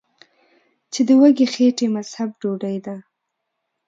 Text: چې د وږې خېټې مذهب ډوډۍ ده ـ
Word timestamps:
چې 0.91 1.01
د 1.07 1.09
وږې 1.21 1.47
خېټې 1.53 1.87
مذهب 1.95 2.29
ډوډۍ 2.41 2.77
ده 2.85 2.95
ـ 3.01 3.05